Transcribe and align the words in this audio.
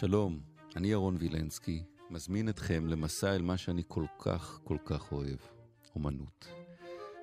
שלום, 0.00 0.40
אני 0.76 0.88
ירון 0.88 1.16
וילנסקי, 1.18 1.82
מזמין 2.10 2.48
אתכם 2.48 2.86
למסע 2.86 3.34
אל 3.34 3.42
מה 3.42 3.56
שאני 3.56 3.82
כל 3.88 4.04
כך 4.18 4.60
כל 4.64 4.76
כך 4.84 5.12
אוהב, 5.12 5.38
אומנות. 5.94 6.46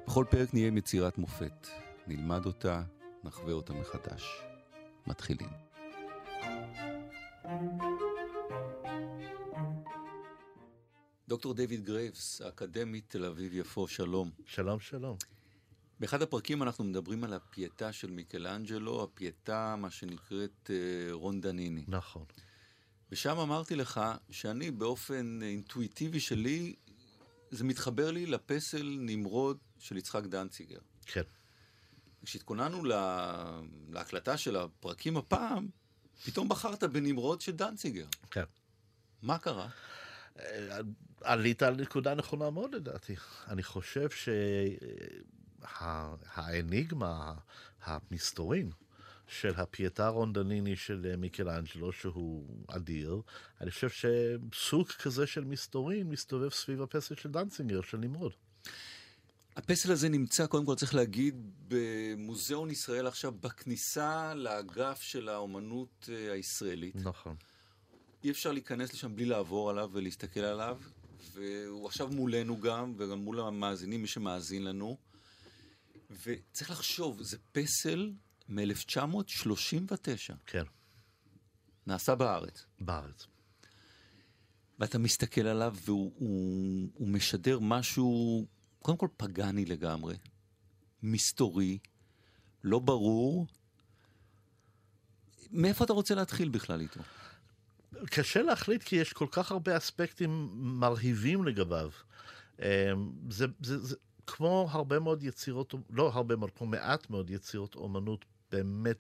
בכל 0.08 0.26
פרק 0.30 0.54
נהיה 0.54 0.68
עם 0.68 0.78
יצירת 0.78 1.18
מופת, 1.18 1.68
נלמד 2.08 2.46
אותה, 2.46 2.84
נחווה 3.24 3.54
אותה 3.54 3.74
מחדש. 3.74 4.42
מתחילים. 5.08 5.50
דוקטור 11.28 11.54
דיוויד 11.54 11.86
גרייבס, 11.86 12.42
האקדמית 12.42 13.06
תל 13.08 13.26
אביב-יפו, 13.26 13.88
שלום. 13.88 14.32
שלום, 14.46 14.80
שלום. 14.80 15.18
באחד 16.00 16.22
הפרקים 16.22 16.64
אנחנו 16.64 16.84
מדברים 16.84 17.24
על 17.24 17.34
הפייטה 17.34 17.94
של 17.94 18.12
מיקלאנג'לו, 18.12 19.04
הפייטה, 19.04 19.76
מה 19.78 19.92
שנקראת 19.92 20.72
אה, 20.74 21.14
רונדניני. 21.14 21.86
נכון. 21.88 22.26
ושם 23.12 23.38
אמרתי 23.40 23.76
לך 23.76 24.02
שאני 24.30 24.72
באופן 24.72 25.40
אינטואיטיבי 25.42 26.20
שלי, 26.20 26.76
זה 27.52 27.64
מתחבר 27.64 28.12
לי 28.12 28.26
לפסל 28.26 28.98
נמרוד 29.00 29.58
של 29.80 29.98
יצחק 29.98 30.24
דנציגר. 30.24 30.80
כן. 31.06 31.22
כשהתכוננו 32.26 32.86
לה... 32.86 33.62
להקלטה 33.90 34.38
של 34.38 34.56
הפרקים 34.56 35.18
הפעם, 35.18 35.68
פתאום 36.26 36.50
בחרת 36.50 36.84
בנמרוד 36.84 37.42
של 37.42 37.52
דנציגר. 37.52 38.08
כן. 38.32 38.44
מה 39.22 39.38
קרה? 39.38 39.70
אה, 40.40 40.80
עלית 41.22 41.64
על 41.64 41.76
נקודה 41.76 42.16
נכונה 42.16 42.50
מאוד 42.50 42.76
לדעתי. 42.76 43.16
אני 43.48 43.64
חושב 43.64 44.10
שהאניגמה, 45.70 47.34
המסתורין, 47.84 48.72
של 49.28 49.54
הפייטה 49.56 50.08
רונדניני 50.08 50.76
של 50.76 51.16
מיקלאנג'לו, 51.18 51.92
שהוא 51.92 52.46
אדיר, 52.68 53.22
אני 53.62 53.72
חושב 53.72 53.90
שסוג 53.90 54.88
כזה 54.88 55.28
של 55.28 55.44
מסתורין 55.44 56.10
מסתובב 56.10 56.50
סביב 56.50 56.82
הפסל 56.82 57.16
של 57.16 57.32
דנצינגר, 57.32 57.82
של 57.82 57.98
נמרוד. 57.98 58.32
הפסל 59.56 59.92
הזה 59.92 60.10
נמצא, 60.10 60.48
קודם 60.48 60.66
כל 60.66 60.76
צריך 60.76 60.96
להגיד, 60.96 61.36
במוזיאון 61.68 62.72
ישראל 62.72 63.08
עכשיו, 63.08 63.32
בכניסה 63.32 64.34
לאגף 64.34 65.02
של 65.02 65.30
האומנות 65.30 66.10
אה, 66.12 66.32
הישראלית. 66.32 66.96
נכון. 66.96 67.36
אי 68.24 68.32
אפשר 68.32 68.52
להיכנס 68.52 68.94
לשם 68.94 69.16
בלי 69.16 69.26
לעבור 69.26 69.70
עליו 69.70 69.90
ולהסתכל 69.94 70.40
עליו, 70.40 70.78
והוא 71.34 71.86
עכשיו 71.86 72.08
מולנו 72.08 72.60
גם, 72.60 72.94
וגם 72.98 73.20
מול 73.20 73.40
המאזינים, 73.40 74.02
מי 74.02 74.08
שמאזין 74.08 74.64
לנו. 74.64 74.98
וצריך 76.24 76.72
לחשוב, 76.72 77.22
זה 77.22 77.38
פסל 77.52 78.12
מ-1939. 78.50 80.34
כן. 80.46 80.64
נעשה 81.88 82.16
בארץ. 82.16 82.66
בארץ. 82.80 83.28
ואתה 84.80 84.98
מסתכל 84.98 85.48
עליו 85.48 85.76
והוא 85.86 86.12
הוא, 86.18 86.90
הוא 86.94 87.08
משדר 87.08 87.60
משהו, 87.62 88.46
קודם 88.80 88.98
כל 88.98 89.08
פגאני 89.18 89.66
לגמרי, 89.66 90.16
מסתורי, 91.04 91.78
לא 92.64 92.80
ברור. 92.80 93.48
מאיפה 95.52 95.86
אתה 95.86 95.94
רוצה 95.94 96.16
להתחיל 96.16 96.50
בכלל 96.50 96.82
איתו? 96.82 97.00
קשה 98.06 98.42
להחליט 98.42 98.84
כי 98.84 98.96
יש 98.96 99.14
כל 99.14 99.28
כך 99.32 99.52
הרבה 99.52 99.78
אספקטים 99.78 100.50
מרהיבים 100.54 101.44
לגביו. 101.44 101.90
זה, 103.30 103.46
זה, 103.62 103.78
זה 103.78 103.96
כמו 104.28 104.68
הרבה 104.72 105.00
מאוד 105.00 105.24
יצירות, 105.24 105.74
לא 105.90 106.12
הרבה 106.14 106.36
מאוד, 106.36 106.52
כמו 106.52 106.68
מעט 106.68 107.10
מאוד 107.10 107.30
יצירות 107.30 107.76
אומנות 107.76 108.26
באמת 108.52 108.98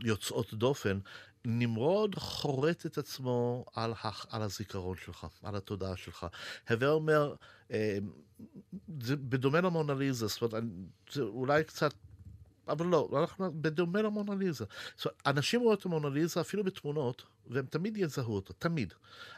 יוצאות 0.00 0.54
דופן, 0.54 0.98
נמרוד 1.44 2.14
חורט 2.14 2.86
את 2.86 2.98
עצמו 2.98 3.64
על, 3.74 3.92
על 4.30 4.42
הזיכרון 4.42 4.96
שלך, 5.04 5.26
על 5.42 5.56
התודעה 5.56 5.96
שלך. 5.96 6.26
הווה 6.70 6.88
אומר, 6.88 7.34
אה, 7.70 7.98
זה 9.00 9.16
בדומה 9.16 9.60
למונליזה, 9.60 10.26
זאת 10.26 10.42
אומרת, 10.42 10.64
זה 11.12 11.22
אולי 11.22 11.64
קצת 11.64 11.94
אבל 12.68 12.86
לא, 12.86 13.08
אנחנו 13.20 13.52
בדומה 13.62 14.02
למונליזה. 14.02 14.64
זאת 14.96 15.06
אומרת, 15.06 15.22
אנשים 15.26 15.60
רואים 15.60 15.78
את 15.78 15.86
המונליזה 15.86 16.40
אפילו 16.40 16.64
בתמונות, 16.64 17.22
והם 17.46 17.66
תמיד 17.66 17.96
יזהו 17.96 18.34
אותו, 18.34 18.52
תמיד. 18.58 18.94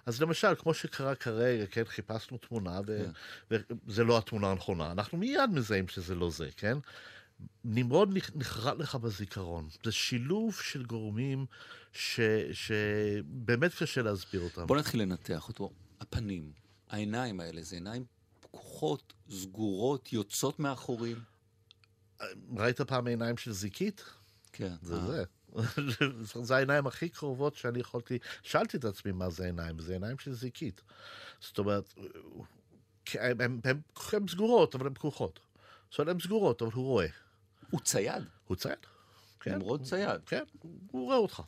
אז 0.06 0.22
למשל, 0.22 0.54
כמו 0.54 0.74
שקרה 0.74 1.14
כרגע, 1.14 1.66
כן, 1.66 1.84
חיפשנו 1.84 2.38
תמונה, 2.38 2.80
ו- 2.86 3.06
yeah. 3.10 3.56
כן. 3.58 3.76
וזה 3.86 4.04
לא 4.04 4.18
התמונה 4.18 4.50
הנכונה, 4.50 4.92
אנחנו 4.92 5.18
מיד 5.18 5.50
מזהים 5.52 5.88
שזה 5.88 6.14
לא 6.14 6.30
זה, 6.30 6.48
כן? 6.56 6.78
נמרוד 7.64 8.18
נחרט 8.34 8.78
לך 8.78 8.94
בזיכרון. 8.94 9.68
זה 9.84 9.92
שילוב 9.92 10.54
של 10.54 10.84
גורמים 10.84 11.46
ש, 11.92 12.20
שבאמת 12.52 13.74
קשה 13.74 14.02
להסביר 14.02 14.40
אותם. 14.40 14.66
בוא 14.66 14.76
נתחיל 14.76 15.02
לנתח 15.02 15.48
אותו. 15.48 15.70
הפנים, 16.00 16.52
העיניים 16.88 17.40
האלה, 17.40 17.62
זה 17.62 17.76
עיניים 17.76 18.04
פקוחות, 18.40 19.12
סגורות, 19.30 20.12
יוצאות 20.12 20.58
מאחורים. 20.58 21.18
ראית 22.56 22.80
פעם 22.80 23.06
עיניים 23.06 23.36
של 23.36 23.52
זיקית? 23.52 24.04
כן. 24.52 24.74
זה 24.82 24.94
אה. 24.94 25.06
זה. 25.06 25.24
זה 26.42 26.56
העיניים 26.56 26.86
הכי 26.86 27.08
קרובות 27.08 27.56
שאני 27.56 27.80
יכולתי, 27.80 28.18
שאלתי 28.42 28.76
את 28.76 28.84
עצמי 28.84 29.12
מה 29.12 29.30
זה 29.30 29.44
עיניים, 29.44 29.78
זה 29.78 29.92
עיניים 29.92 30.18
של 30.18 30.32
זיקית. 30.32 30.82
זאת 31.40 31.58
אומרת, 31.58 31.94
הן 33.14 34.28
סגורות, 34.28 34.74
אבל 34.74 34.86
הן 34.86 34.94
פקוחות. 34.94 35.40
זאת 35.90 35.98
אומרת, 35.98 36.14
הן 36.14 36.20
סגורות, 36.20 36.62
אבל 36.62 36.72
הוא 36.72 36.84
רואה. 36.84 37.06
הוא 37.70 37.80
צייד. 37.80 38.24
הוא 38.46 38.56
צייד. 38.56 38.78
כן. 39.40 39.54
נמרוד 39.54 39.82
צייד. 39.82 40.20
כן, 40.26 40.44
הוא 40.62 41.04
רואה 41.04 41.16
אותך. 41.16 41.42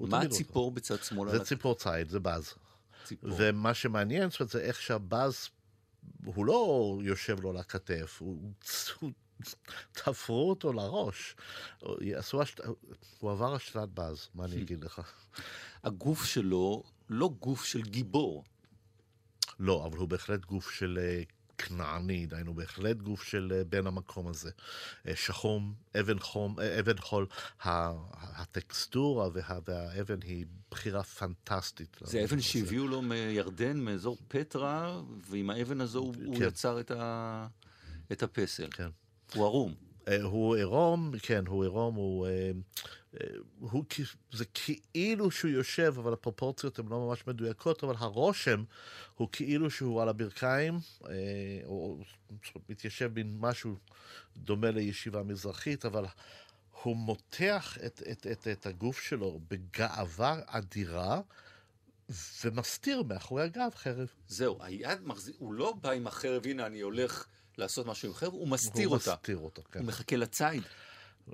מה 0.00 0.20
הציפור 0.20 0.70
בצד 0.70 1.02
שמאל? 1.02 1.30
זה 1.30 1.44
ציפור 1.44 1.74
ציד, 1.74 2.08
זה 2.08 2.20
בז. 2.20 2.54
ציפור. 3.04 3.30
ומה 3.36 3.74
שמעניין, 3.74 4.30
זאת 4.30 4.40
אומרת, 4.40 4.50
זה 4.50 4.60
איך 4.60 4.82
שהבז, 4.82 5.48
הוא 6.24 6.46
לא 6.46 6.98
יושב 7.02 7.40
לו 7.40 7.50
על 7.50 7.56
הכתף, 7.56 8.16
הוא, 8.20 8.52
הוא 9.00 9.12
תפרו 9.92 10.50
אותו 10.50 10.72
לראש. 10.72 11.36
עשו 12.16 12.42
השת... 12.42 12.60
הוא 13.18 13.30
עבר 13.30 13.54
השתלת 13.54 13.88
בז, 13.94 14.28
מה 14.34 14.44
אני 14.44 14.56
אגיד 14.62 14.84
לך? 14.84 15.00
הגוף 15.84 16.24
שלו 16.24 16.82
לא 17.08 17.30
גוף 17.40 17.64
של 17.64 17.82
גיבור. 17.82 18.44
לא, 19.58 19.86
אבל 19.86 19.98
הוא 19.98 20.08
בהחלט 20.08 20.44
גוף 20.44 20.70
של 20.70 20.98
אה, 21.02 21.22
כנעני, 21.68 22.26
דהיינו 22.26 22.54
בהחלט 22.54 22.96
גוף 22.96 23.22
של 23.22 23.52
אה, 23.54 23.64
בן 23.64 23.86
המקום 23.86 24.28
הזה. 24.28 24.50
אה, 25.08 25.16
שחום, 25.16 25.74
אבן 26.00 26.18
חום, 26.18 26.56
אבן 26.60 26.98
חול, 26.98 27.26
הטקסטורה 27.62 29.28
וה, 29.32 29.58
והאבן 29.66 30.22
היא 30.22 30.46
בחירה 30.70 31.02
פנטסטית. 31.02 31.96
זה 32.00 32.24
אבן 32.24 32.40
שהביאו 32.40 32.88
לו 32.88 33.02
מירדן, 33.02 33.76
מאזור 33.76 34.16
פטרה, 34.28 35.00
ועם 35.28 35.50
האבן 35.50 35.80
הזו 35.80 36.12
כן. 36.14 36.24
הוא 36.24 36.36
יצר 36.40 36.80
את, 36.80 36.90
ה... 36.90 37.46
את 38.12 38.22
הפסל. 38.22 38.68
כן. 38.70 38.88
הוא 39.34 39.44
ערום. 39.44 39.74
אה, 40.08 40.22
הוא 40.22 40.56
עירום, 40.56 41.12
כן, 41.22 41.46
הוא 41.46 41.62
עירום, 41.62 41.94
הוא, 41.94 42.26
אה, 42.26 42.30
אה, 42.30 42.50
הוא... 43.60 43.84
זה 44.32 44.44
כאילו 44.44 45.30
שהוא 45.30 45.50
יושב, 45.50 45.94
אבל 45.98 46.12
הפרופורציות 46.12 46.78
הן 46.78 46.88
לא 46.88 47.06
ממש 47.06 47.26
מדויקות, 47.26 47.84
אבל 47.84 47.94
הרושם 47.98 48.64
הוא 49.14 49.28
כאילו 49.32 49.70
שהוא 49.70 50.02
על 50.02 50.08
הברכיים, 50.08 50.78
או 51.64 51.98
מתיישב 52.68 53.14
בין 53.14 53.36
משהו 53.40 53.76
דומה 54.36 54.70
לישיבה 54.70 55.22
מזרחית, 55.22 55.84
אבל 55.84 56.04
הוא 56.82 56.96
מותח 56.96 57.78
את, 57.86 58.02
את, 58.10 58.26
את, 58.32 58.48
את 58.48 58.66
הגוף 58.66 59.00
שלו 59.00 59.40
בגאווה 59.48 60.40
אדירה. 60.46 61.20
ומסתיר 62.44 63.02
מאחורי 63.02 63.42
הגב 63.42 63.70
חרב. 63.74 64.08
זהו, 64.28 64.58
היד 64.62 65.02
מחזיק, 65.02 65.36
הוא 65.38 65.54
לא 65.54 65.74
בא 65.80 65.90
עם 65.90 66.06
החרב, 66.06 66.46
הנה 66.46 66.66
אני 66.66 66.80
הולך 66.80 67.26
לעשות 67.58 67.86
משהו 67.86 68.08
עם 68.08 68.14
חרב, 68.14 68.32
הוא 68.32 68.48
מסתיר 68.48 68.88
הוא 68.88 68.94
אותה. 68.94 69.10
הוא 69.10 69.16
מסתיר 69.16 69.38
אותה, 69.38 69.62
כן. 69.62 69.78
הוא 69.78 69.88
מחכה 69.88 70.16
לציד. 70.16 70.62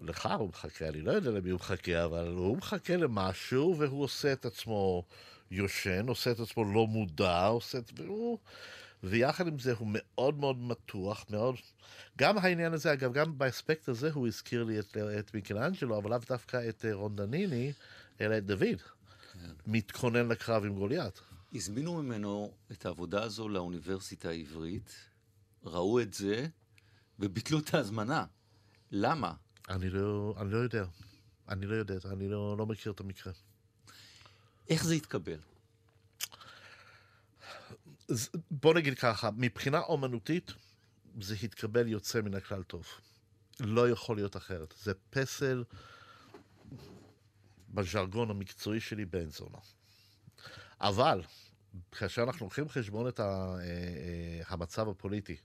לך 0.02 0.28
הוא 0.38 0.48
מחכה, 0.48 0.88
אני 0.88 1.00
לא 1.00 1.12
יודע 1.12 1.30
למי 1.30 1.50
הוא 1.50 1.60
מחכה, 1.60 2.04
אבל 2.04 2.28
הוא 2.28 2.56
מחכה 2.56 2.96
למשהו, 2.96 3.76
והוא 3.78 4.04
עושה 4.04 4.32
את 4.32 4.44
עצמו 4.44 5.04
יושן, 5.50 6.08
עושה 6.08 6.30
את 6.30 6.40
עצמו 6.40 6.64
לא 6.64 6.86
מודע, 6.86 7.46
עושה 7.46 7.78
את... 7.78 7.92
והוא... 7.96 8.38
ויחד 9.02 9.46
עם 9.46 9.58
זה 9.58 9.72
הוא 9.72 9.88
מאוד 9.90 10.38
מאוד 10.38 10.58
מתוח, 10.58 11.24
מאוד... 11.30 11.54
גם 12.18 12.38
העניין 12.38 12.72
הזה, 12.72 12.92
אגב, 12.92 13.12
גם 13.12 13.38
באספקט 13.38 13.88
הזה 13.88 14.10
הוא 14.12 14.26
הזכיר 14.26 14.64
לי 14.64 14.78
את, 14.78 14.96
את 15.18 15.34
מיקלאנג'לו, 15.34 15.98
אבל 15.98 16.10
לאו 16.10 16.18
דווקא 16.28 16.68
את 16.68 16.84
רונדניני, 16.92 17.72
אלא 18.20 18.38
את 18.38 18.46
דוד. 18.46 18.80
כן. 19.32 19.50
מתכונן 19.66 20.28
לקרב 20.28 20.64
עם 20.64 20.74
גוליית. 20.74 21.20
הזמינו 21.54 22.02
ממנו 22.02 22.52
את 22.72 22.86
העבודה 22.86 23.22
הזו 23.22 23.48
לאוניברסיטה 23.48 24.28
העברית, 24.28 24.94
ראו 25.64 26.00
את 26.00 26.14
זה 26.14 26.46
וביטלו 27.18 27.58
את 27.58 27.74
ההזמנה. 27.74 28.24
למה? 28.90 29.34
אני 29.68 29.90
לא, 29.90 30.34
אני 30.40 30.52
לא 30.52 30.56
יודע. 30.58 30.84
אני 31.48 31.66
לא 31.66 31.74
יודע, 31.74 31.94
אני 32.12 32.28
לא, 32.28 32.56
לא 32.58 32.66
מכיר 32.66 32.92
את 32.92 33.00
המקרה. 33.00 33.32
איך 34.68 34.84
זה 34.84 34.94
התקבל? 34.94 35.38
בוא 38.50 38.74
נגיד 38.74 38.98
ככה, 38.98 39.30
מבחינה 39.36 39.80
אומנותית 39.80 40.52
זה 41.20 41.36
התקבל 41.42 41.88
יוצא 41.88 42.20
מן 42.20 42.34
הכלל 42.34 42.62
טוב. 42.62 42.86
לא 43.60 43.90
יכול 43.90 44.16
להיות 44.16 44.36
אחרת. 44.36 44.74
זה 44.82 44.92
פסל 45.10 45.64
בז'רגון 47.68 48.30
המקצועי 48.30 48.80
שלי 48.80 49.04
בן 49.04 49.30
זונה. 49.30 49.58
אבל, 50.80 51.22
כאשר 51.92 52.22
אנחנו 52.22 52.46
לוקחים 52.46 52.64
בחשבון 52.64 53.08
את 53.08 53.20
המצב 54.46 54.88
הפוליטי, 54.88 55.36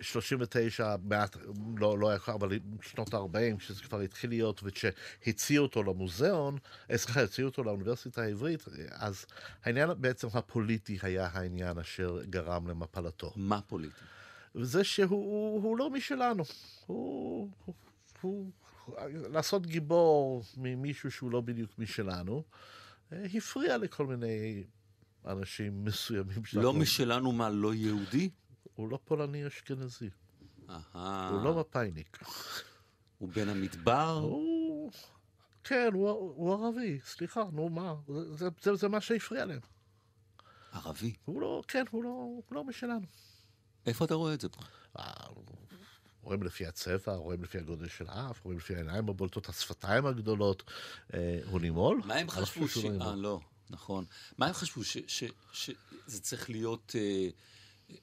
39, 0.00 0.96
מעט, 1.02 1.36
לא, 1.76 1.98
לא 1.98 2.08
היה 2.08 2.18
כבר, 2.18 2.34
אבל 2.34 2.58
שנות 2.82 3.14
ה-40, 3.14 3.58
כשזה 3.58 3.82
כבר 3.82 4.00
התחיל 4.00 4.30
להיות, 4.30 4.60
וכשהציעו 4.64 5.66
אותו 5.66 5.82
למוזיאון, 5.82 6.58
אה, 6.90 6.98
סליחה, 6.98 7.22
הציעו 7.22 7.48
אותו 7.48 7.64
לאוניברסיטה 7.64 8.22
העברית, 8.22 8.64
אז 8.90 9.26
העניין 9.64 9.90
בעצם 9.98 10.28
הפוליטי 10.34 10.98
היה 11.02 11.28
העניין 11.32 11.78
אשר 11.78 12.22
גרם 12.24 12.68
למפלתו. 12.68 13.32
מה 13.36 13.60
פוליטי? 13.60 14.04
זה 14.54 14.84
שהוא 14.84 15.10
הוא, 15.10 15.62
הוא 15.62 15.78
לא 15.78 15.90
משלנו. 15.90 16.44
הוא, 16.86 17.50
הוא, 17.64 17.74
הוא, 18.20 18.50
לעשות 19.30 19.66
גיבור 19.66 20.42
ממישהו 20.56 21.10
שהוא 21.10 21.30
לא 21.30 21.40
בדיוק 21.40 21.70
משלנו, 21.78 22.44
אה, 23.12 23.24
הפריע 23.34 23.78
לכל 23.78 24.06
מיני 24.06 24.64
אנשים 25.26 25.84
מסוימים. 25.84 26.42
לא 26.52 26.72
משלנו 26.72 27.32
מה, 27.32 27.50
לא 27.50 27.74
יהודי? 27.74 28.30
הוא 28.76 28.88
לא 28.88 28.98
פולני 29.04 29.46
אשכנזי. 29.46 30.10
הוא 30.66 31.44
לא 31.44 31.60
מפאיניק. 31.60 32.18
הוא 33.18 33.28
בן 33.28 33.48
המדבר? 33.48 34.20
הוא... 34.22 34.90
כן, 35.64 35.90
הוא, 35.92 36.10
הוא 36.10 36.52
ערבי, 36.52 37.00
סליחה, 37.04 37.42
נו 37.52 37.68
מה, 37.68 37.94
זה, 38.34 38.48
זה, 38.62 38.74
זה 38.74 38.88
מה 38.88 39.00
שהפריע 39.00 39.44
להם. 39.44 39.60
ערבי? 40.72 41.14
הוא 41.24 41.40
לא, 41.40 41.62
כן, 41.68 41.84
הוא 41.90 42.04
לא, 42.04 42.08
הוא 42.08 42.42
לא 42.50 42.64
משלנו. 42.64 43.06
איפה 43.86 44.04
אתה 44.04 44.14
רואה 44.14 44.34
את 44.34 44.40
זה 44.40 44.48
פה? 44.48 44.60
אה, 44.98 45.12
רואים 46.22 46.42
לפי 46.42 46.66
הצבע, 46.66 47.14
רואים 47.14 47.42
לפי 47.42 47.58
הגודל 47.58 47.88
של 47.88 48.04
האף, 48.08 48.44
רואים 48.44 48.58
לפי 48.58 48.74
העיניים 48.74 49.08
הבולטות, 49.08 49.48
השפתיים 49.48 50.06
הגדולות. 50.06 50.62
אה, 51.14 51.40
הוא 51.50 51.60
נימול? 51.60 52.02
מה 52.04 52.14
הם 52.14 52.30
חשבו 52.30 52.68
ש... 52.68 52.84
אה, 52.84 53.14
לא, 53.16 53.40
נכון. 53.70 54.04
מה 54.38 54.46
הם 54.46 54.52
חשבו? 54.52 54.82
שזה 54.84 56.20
צריך 56.20 56.50
להיות... 56.50 56.92
אה, 56.98 57.28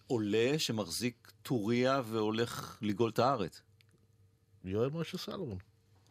עולה 0.08 0.54
שמחזיק 0.58 1.32
טוריה 1.42 2.02
והולך 2.06 2.78
לגאול 2.82 3.10
את 3.10 3.20
הארץ. 3.20 3.62
יואל 4.64 4.90
משה 4.90 5.18
סלומון. 5.18 5.58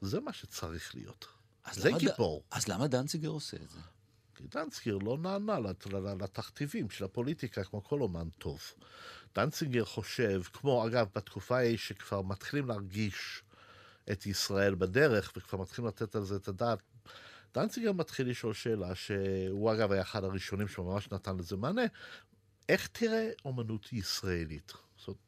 זה 0.01 0.21
מה 0.21 0.33
שצריך 0.33 0.95
להיות. 0.95 1.27
זה 1.73 1.91
גיבור. 1.99 2.41
ד... 2.41 2.57
אז 2.57 2.69
למה 2.69 2.87
דנציגר 2.87 3.29
עושה 3.29 3.57
את 3.57 3.71
זה? 3.71 3.79
כי 4.35 4.45
דנציגר 4.49 4.99
לא 4.99 5.19
נענה 5.19 5.59
לתכתיבים 6.21 6.91
של 6.91 7.05
הפוליטיקה 7.05 7.65
כמו 7.65 7.85
כל 7.85 8.01
אומן 8.01 8.29
טוב. 8.39 8.61
דנציגר 9.35 9.85
חושב, 9.85 10.43
כמו 10.53 10.87
אגב 10.87 11.07
בתקופה 11.15 11.57
ההיא 11.57 11.79
שכבר 11.79 12.23
מתחילים 12.23 12.69
להרגיש 12.69 13.43
את 14.13 14.27
ישראל 14.27 14.75
בדרך 14.75 15.33
וכבר 15.37 15.59
מתחילים 15.59 15.89
לתת 15.89 16.15
על 16.15 16.25
זה 16.25 16.37
את 16.37 16.49
הדעת, 16.49 16.83
דנציגר 17.55 17.93
מתחיל 17.93 18.31
לשאול 18.31 18.55
שאלה 18.55 18.95
שהוא 18.95 19.73
אגב 19.73 19.93
היה 19.93 20.03
אחד 20.03 20.25
הראשונים 20.25 20.69
שממש 20.69 21.13
נתן 21.13 21.37
לזה 21.37 21.57
מענה, 21.57 21.83
איך 22.69 22.87
תראה 22.87 23.31
אומנות 23.45 23.93
ישראלית? 23.93 24.73
זאת 24.97 25.09
אומרת, 25.09 25.21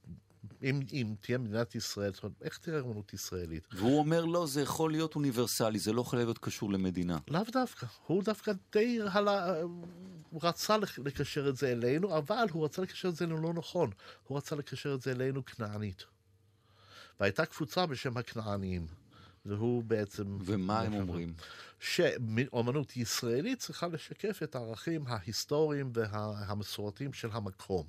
אם, 0.62 0.80
אם 0.92 1.14
תהיה 1.20 1.38
מדינת 1.38 1.74
ישראל, 1.74 2.12
זאת 2.12 2.22
אומרת, 2.22 2.42
איך 2.42 2.58
תראה 2.58 2.80
אומנות 2.80 3.14
ישראלית? 3.14 3.68
והוא 3.72 3.98
אומר, 3.98 4.24
לא, 4.24 4.46
זה 4.46 4.62
יכול 4.62 4.90
להיות 4.90 5.14
אוניברסלי, 5.14 5.78
זה 5.78 5.92
לא 5.92 6.00
יכול 6.00 6.18
להיות 6.18 6.38
קשור 6.38 6.72
למדינה. 6.72 7.18
לאו 7.28 7.42
דווקא. 7.52 7.86
הוא 8.06 8.22
דווקא 8.22 8.52
די 8.72 8.98
הלה... 9.10 9.60
הוא 10.30 10.40
רצה 10.42 10.76
לקשר 11.04 11.48
את 11.48 11.56
זה 11.56 11.72
אלינו, 11.72 12.18
אבל 12.18 12.46
הוא 12.52 12.64
רצה 12.64 12.82
לקשר 12.82 13.08
את 13.08 13.16
זה 13.16 13.24
אלינו 13.24 13.42
לא 13.42 13.52
נכון. 13.52 13.90
הוא 14.24 14.38
רצה 14.38 14.56
לקשר 14.56 14.94
את 14.94 15.02
זה 15.02 15.12
אלינו 15.12 15.44
כנענית. 15.44 16.04
והייתה 17.20 17.46
קבוצה 17.46 17.86
בשם 17.86 18.16
הכנעניים. 18.16 18.86
והוא 19.46 19.84
בעצם... 19.84 20.38
ומה 20.44 20.80
הם 20.80 20.94
אומרים? 20.94 21.34
שאומנות 21.80 22.96
ישראלית 22.96 23.58
צריכה 23.58 23.88
לשקף 23.88 24.42
את 24.42 24.54
הערכים 24.54 25.06
ההיסטוריים 25.06 25.90
והמסורתיים 25.94 27.12
של 27.12 27.28
המקום. 27.32 27.86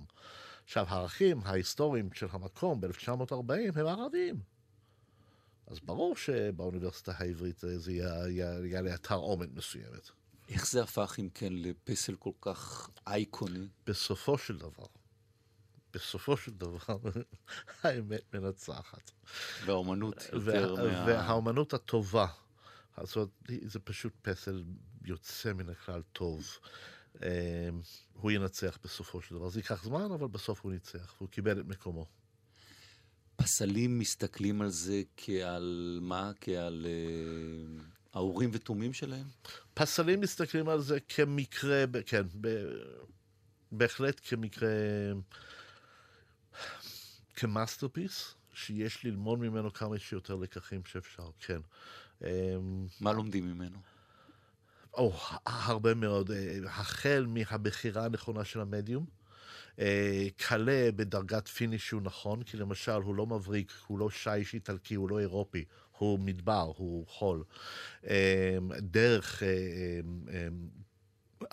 עכשיו, 0.65 0.85
הערכים 0.89 1.41
ההיסטוריים 1.45 2.09
של 2.13 2.27
המקום 2.31 2.81
ב-1940 2.81 3.53
הם 3.75 3.87
ערביים. 3.87 4.39
אז 5.67 5.79
ברור 5.79 6.15
שבאוניברסיטה 6.15 7.13
העברית 7.17 7.63
זה 7.75 7.91
יהיה 7.91 8.81
לאתר 8.81 9.15
אומן 9.15 9.49
מסוימת. 9.53 10.09
איך 10.49 10.67
זה 10.67 10.83
הפך, 10.83 11.15
אם 11.19 11.29
כן, 11.33 11.53
לפסל 11.53 12.15
כל 12.15 12.31
כך 12.41 12.89
אייקוני? 13.07 13.67
בסופו 13.87 14.37
של 14.37 14.57
דבר, 14.57 14.85
בסופו 15.95 16.37
של 16.37 16.51
דבר, 16.51 16.97
האמת 17.83 18.33
מנצחת. 18.33 19.11
והאומנות 19.65 20.29
יותר 20.33 20.75
מה... 20.75 21.05
והאומנות 21.07 21.73
הטובה. 21.73 22.27
זאת 23.03 23.29
זה 23.61 23.79
פשוט 23.79 24.13
פסל 24.21 24.63
יוצא 25.05 25.53
מן 25.53 25.69
הכלל 25.69 26.01
טוב. 26.13 26.57
אמ, 27.23 27.27
הוא 28.13 28.31
ינצח 28.31 28.77
בסופו 28.83 29.21
של 29.21 29.35
דבר. 29.35 29.49
זה 29.49 29.59
ייקח 29.59 29.83
זמן, 29.83 30.11
אבל 30.11 30.27
בסוף 30.27 30.61
הוא 30.61 30.71
ניצח, 30.71 31.13
והוא 31.17 31.29
קיבל 31.29 31.59
את 31.59 31.65
מקומו. 31.65 32.05
פסלים 33.35 33.99
מסתכלים 33.99 34.61
על 34.61 34.69
זה 34.69 35.01
כעל 35.17 35.99
מה? 36.01 36.31
כעל 36.41 36.85
אה, 36.85 37.83
האורים 38.13 38.49
ותומים 38.53 38.93
שלהם? 38.93 39.27
פסלים 39.73 40.19
מסתכלים 40.21 40.69
על 40.69 40.81
זה 40.81 40.99
כמקרה, 40.99 41.85
כן, 42.05 42.23
בהחלט 43.71 44.21
כמקרה... 44.23 44.69
כ 47.35 47.49
masterpiece, 47.49 48.35
שיש 48.53 49.05
ללמוד 49.05 49.39
ממנו 49.39 49.73
כמה 49.73 49.99
שיותר 49.99 50.35
לקחים 50.35 50.81
שאפשר, 50.85 51.29
כן. 51.39 51.59
אמ, 52.23 52.87
מה 53.01 53.13
לומדים 53.13 53.45
ממנו? 53.45 53.77
או, 54.93 55.13
הרבה 55.45 55.93
מאוד. 55.93 56.31
אה, 56.31 56.57
החל 56.65 57.25
מהבחירה 57.29 58.05
הנכונה 58.05 58.45
של 58.45 58.61
המדיום. 58.61 59.05
קלה 60.37 60.71
אה, 60.71 60.89
בדרגת 60.95 61.47
finish 61.47 61.87
שהוא 61.87 62.01
נכון, 62.01 62.43
כי 62.43 62.57
למשל 62.57 62.91
הוא 62.91 63.15
לא 63.15 63.25
מבריק, 63.25 63.71
הוא 63.87 63.99
לא 63.99 64.09
שיש 64.09 64.53
איטלקי, 64.53 64.95
הוא 64.95 65.09
לא 65.09 65.19
אירופי, 65.19 65.65
הוא 65.97 66.19
מדבר, 66.19 66.71
הוא 66.75 67.07
חול. 67.07 67.43
אמ, 68.03 68.09
דרך 68.79 69.43
אה, 69.43 69.99
אמ, 70.03 70.69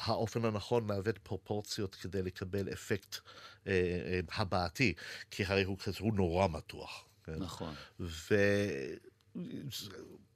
האופן 0.05 0.45
הנכון 0.45 0.91
לעוות 0.91 1.19
פרופורציות 1.19 1.95
כדי 1.95 2.23
לקבל 2.23 2.73
אפקט 2.73 3.17
אה, 3.67 3.73
אה, 3.73 4.21
הבעתי, 4.35 4.95
כי 5.31 5.45
הרי 5.45 5.63
הוא, 5.63 5.77
הוא 6.01 6.15
נורא 6.15 6.49
מתוח. 6.49 7.05
כן? 7.25 7.37
נכון. 7.39 7.75
ו... 8.01 8.35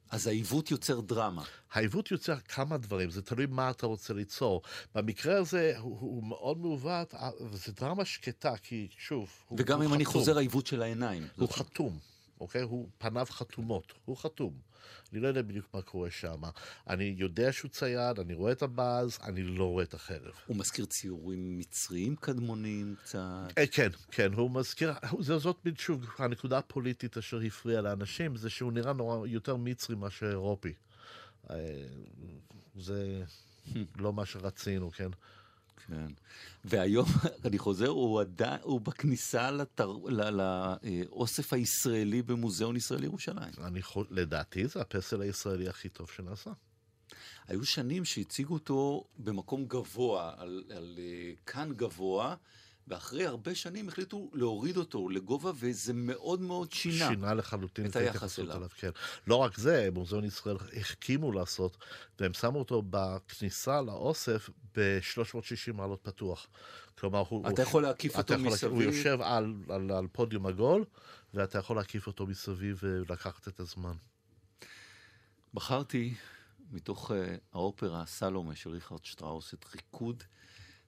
אז 0.09 0.27
העיוות 0.27 0.71
יוצר 0.71 0.99
דרמה. 0.99 1.43
העיוות 1.71 2.11
יוצר 2.11 2.39
כמה 2.39 2.77
דברים, 2.77 3.09
זה 3.09 3.21
תלוי 3.21 3.45
מה 3.45 3.69
אתה 3.69 3.85
רוצה 3.85 4.13
ליצור. 4.13 4.61
במקרה 4.95 5.37
הזה 5.37 5.73
הוא, 5.77 5.99
הוא 5.99 6.23
מאוד 6.23 6.57
מעוות, 6.57 7.13
וזו 7.51 7.71
דרמה 7.71 8.05
שקטה, 8.05 8.57
כי 8.57 8.87
שוב, 8.97 9.29
הוא, 9.47 9.59
וגם 9.61 9.77
הוא 9.77 9.83
אם 9.83 9.89
חתום. 9.89 9.95
אני 9.95 10.05
חוזר, 10.05 10.37
העיוות 10.37 10.67
של 10.67 10.81
העיניים. 10.81 11.23
הוא 11.23 11.47
זאת... 11.47 11.51
חתום, 11.51 11.99
אוקיי? 12.39 12.61
הוא 12.61 12.89
פניו 12.97 13.25
חתומות, 13.29 13.93
הוא 14.05 14.17
חתום. 14.17 14.53
אני 15.13 15.19
לא 15.19 15.27
יודע 15.27 15.41
בדיוק 15.41 15.65
מה 15.73 15.81
קורה 15.81 16.11
שם. 16.11 16.41
אני 16.89 17.15
יודע 17.17 17.51
שהוא 17.51 17.71
צייד, 17.71 18.19
אני 18.19 18.33
רואה 18.33 18.51
את 18.51 18.61
הבאז, 18.61 19.19
אני 19.23 19.43
לא 19.43 19.63
רואה 19.63 19.83
את 19.83 19.93
החרב. 19.93 20.31
הוא 20.47 20.57
מזכיר 20.57 20.85
ציורים 20.85 21.57
מצריים 21.59 22.15
קדמוניים 22.15 22.95
קצת? 23.03 23.19
אה, 23.57 23.67
כן, 23.67 23.89
כן, 24.11 24.33
הוא 24.33 24.51
מזכיר, 24.51 24.93
זאת 25.19 25.57
בדיוק 25.63 26.21
הנקודה 26.21 26.57
הפוליטית 26.57 27.17
אשר 27.17 27.39
הפריעה 27.39 27.81
לאנשים, 27.81 28.35
זה 28.35 28.49
שהוא 28.49 28.71
נראה 28.71 28.93
נורא 28.93 29.27
יותר 29.27 29.55
מצרי 29.55 29.95
מאשר 29.95 30.29
אירופי. 30.29 30.73
אה, 31.49 31.55
זה 32.75 33.23
לא 33.97 34.13
מה 34.13 34.25
שרצינו, 34.25 34.91
כן? 34.91 35.09
כן. 35.87 36.07
והיום, 36.65 37.05
אני 37.45 37.57
חוזר, 37.57 37.87
הוא, 37.87 38.21
עדיין, 38.21 38.59
הוא 38.63 38.81
בכניסה 38.81 39.51
לתר... 39.51 39.93
לאוסף 40.07 41.53
הישראלי 41.53 42.21
במוזיאון 42.21 42.75
ישראל 42.75 43.03
ירושלים. 43.03 43.51
אני, 43.63 43.81
לדעתי 44.09 44.67
זה 44.67 44.81
הפסל 44.81 45.21
הישראלי 45.21 45.69
הכי 45.69 45.89
טוב 45.89 46.11
שנעשה. 46.15 46.51
היו 47.47 47.65
שנים 47.65 48.05
שהציגו 48.05 48.53
אותו 48.53 49.03
במקום 49.17 49.65
גבוה, 49.65 50.33
על, 50.37 50.63
על 50.75 50.95
אה, 50.99 51.31
כאן 51.45 51.73
גבוה, 51.73 52.35
ואחרי 52.87 53.25
הרבה 53.25 53.55
שנים 53.55 53.87
החליטו 53.87 54.29
להוריד 54.33 54.77
אותו 54.77 55.09
לגובה, 55.09 55.51
וזה 55.55 55.93
מאוד 55.93 56.41
מאוד 56.41 56.71
שינה. 56.71 57.09
שינה 57.09 57.33
לחלוטין 57.33 57.85
את 57.85 57.95
היחס 57.95 58.39
אליו. 58.39 58.57
אליו. 58.57 58.69
כן. 58.77 58.89
לא 59.27 59.35
רק 59.35 59.57
זה, 59.57 59.89
מוזיאון 59.93 60.25
ישראל 60.25 60.57
החכימו 60.79 61.31
לעשות, 61.31 61.77
והם 62.19 62.33
שמו 62.33 62.59
אותו 62.59 62.83
בכניסה 62.89 63.81
לאוסף 63.81 64.49
ב-360 64.75 65.73
מעלות 65.73 65.99
פתוח. 66.03 66.47
כלומר, 66.99 67.23
הוא... 67.29 67.49
אתה 67.49 67.61
יכול 67.61 67.83
להקיף 67.83 68.17
אותו 68.17 68.39
מסביב. 68.39 68.71
הוא 68.71 68.83
יושב 68.83 69.21
על, 69.21 69.53
על, 69.69 69.91
על 69.91 70.07
פודיום 70.11 70.47
עגול, 70.47 70.85
ואתה 71.33 71.57
יכול 71.57 71.75
להקיף 71.75 72.07
אותו 72.07 72.27
מסביב 72.27 72.79
ולקחת 72.83 73.47
את 73.47 73.59
הזמן. 73.59 73.93
בחרתי 75.53 76.13
מתוך 76.71 77.11
uh, 77.11 77.13
האופרה 77.53 78.05
סלומה 78.05 78.55
של 78.55 78.69
ריכרד 78.69 79.05
שטראוס 79.05 79.53
את 79.53 79.65
ריקוד 79.75 80.23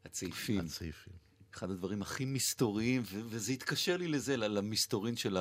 הצעיפים. 0.06 0.60
הצעיפים. 0.60 1.29
אחד 1.54 1.72
הדברים 1.72 2.02
הכי 2.02 2.26
מסתוריים, 2.26 3.04
וזה 3.06 3.52
התקשר 3.52 3.98
לי 3.98 4.08
לזה, 4.08 4.38
למסתורין 4.38 5.16
של 5.16 5.38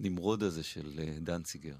הנמרוד 0.00 0.42
הזה 0.42 0.62
של 0.62 0.92
uh, 0.96 1.20
דנציגר. 1.20 1.76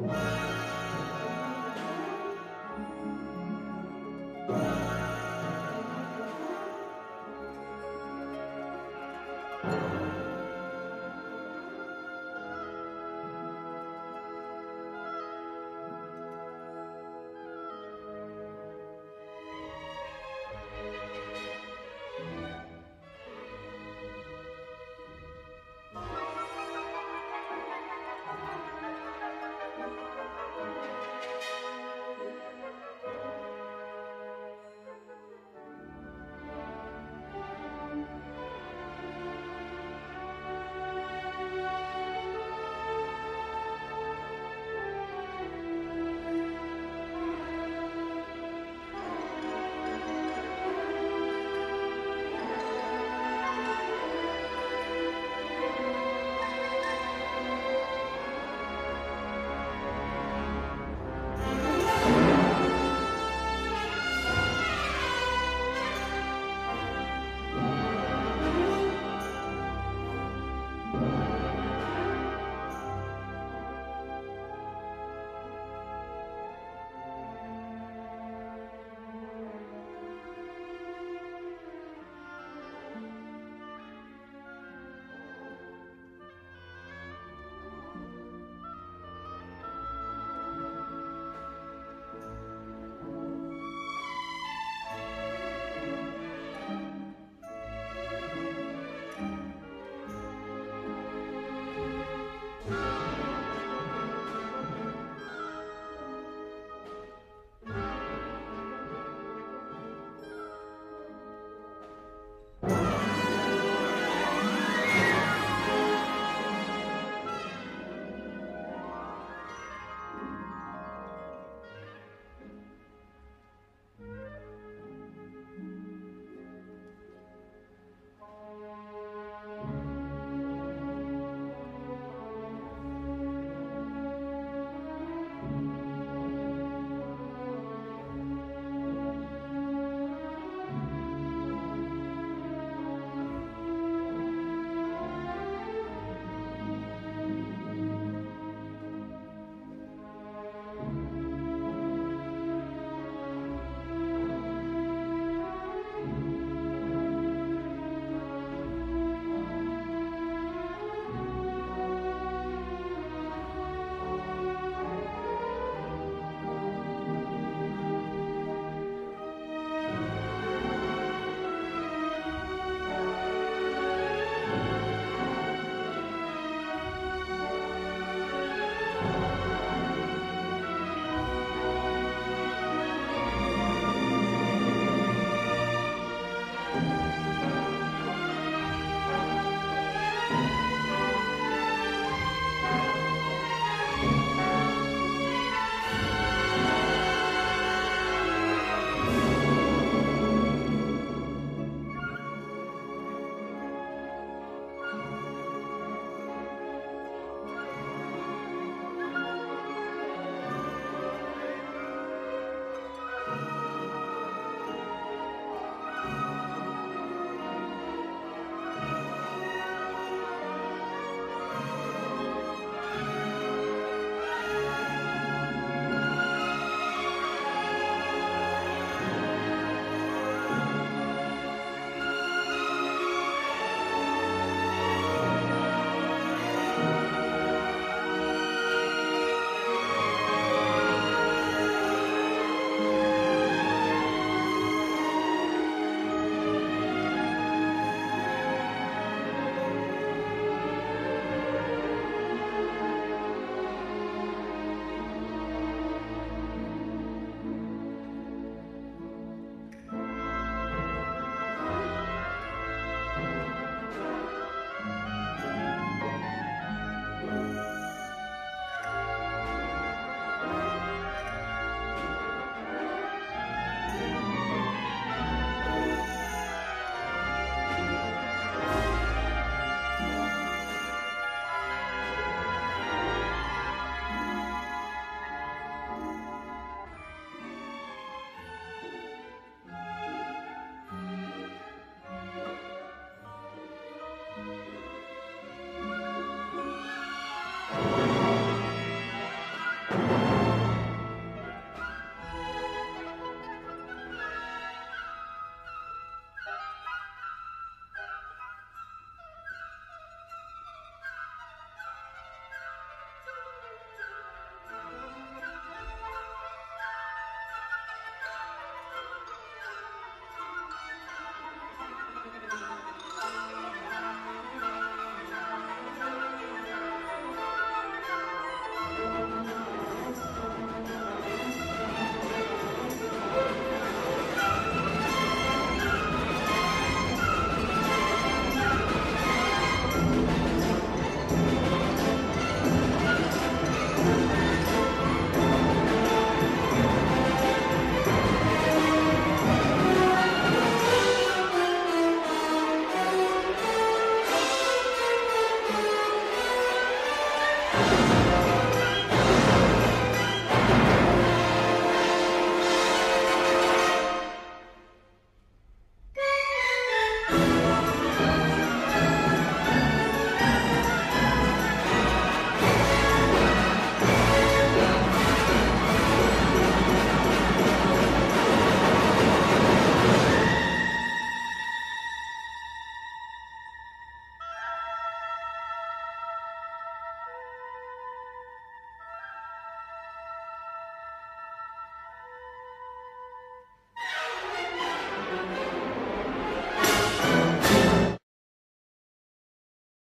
Thank. 0.00 0.37